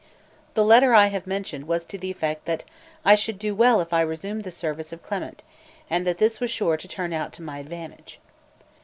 The 0.55 0.63
letter 0.65 0.95
I 0.95 1.09
have 1.09 1.27
mentioned 1.27 1.67
was 1.67 1.85
to 1.85 1.95
the 1.99 2.09
effect 2.09 2.45
that 2.45 2.63
I 3.05 3.13
should 3.13 3.37
do 3.37 3.53
well 3.53 3.79
if 3.81 3.93
I 3.93 4.01
resumed 4.01 4.43
the 4.45 4.49
service 4.49 4.91
of 4.91 5.03
Clement, 5.03 5.43
and 5.91 6.07
that 6.07 6.17
this 6.17 6.39
was 6.39 6.49
sure 6.49 6.75
to 6.75 6.87
turn 6.87 7.13
out 7.13 7.33
to 7.33 7.43
my 7.43 7.59
advantage. 7.59 8.19